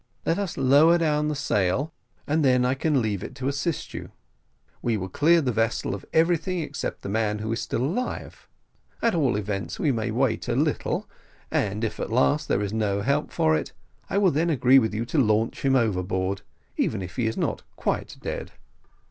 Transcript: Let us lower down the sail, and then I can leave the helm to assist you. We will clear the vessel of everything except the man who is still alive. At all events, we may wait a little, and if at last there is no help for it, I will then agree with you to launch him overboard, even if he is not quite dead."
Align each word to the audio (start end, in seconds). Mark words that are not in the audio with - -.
Let 0.25 0.39
us 0.39 0.57
lower 0.57 0.97
down 0.97 1.27
the 1.27 1.35
sail, 1.35 1.93
and 2.25 2.43
then 2.43 2.65
I 2.65 2.73
can 2.73 3.03
leave 3.03 3.19
the 3.19 3.27
helm 3.27 3.35
to 3.35 3.47
assist 3.49 3.93
you. 3.93 4.09
We 4.81 4.97
will 4.97 5.09
clear 5.09 5.41
the 5.41 5.51
vessel 5.51 5.93
of 5.93 6.07
everything 6.11 6.57
except 6.61 7.03
the 7.03 7.07
man 7.09 7.37
who 7.37 7.51
is 7.51 7.61
still 7.61 7.83
alive. 7.83 8.47
At 9.03 9.13
all 9.13 9.35
events, 9.35 9.77
we 9.79 9.91
may 9.91 10.09
wait 10.09 10.47
a 10.47 10.55
little, 10.55 11.07
and 11.51 11.83
if 11.83 11.99
at 11.99 12.09
last 12.09 12.47
there 12.47 12.63
is 12.63 12.73
no 12.73 13.01
help 13.03 13.31
for 13.31 13.55
it, 13.55 13.73
I 14.09 14.17
will 14.17 14.31
then 14.31 14.49
agree 14.49 14.79
with 14.79 14.95
you 14.95 15.05
to 15.05 15.19
launch 15.19 15.63
him 15.63 15.75
overboard, 15.75 16.41
even 16.77 17.03
if 17.03 17.17
he 17.17 17.27
is 17.27 17.37
not 17.37 17.61
quite 17.75 18.17
dead." 18.21 18.53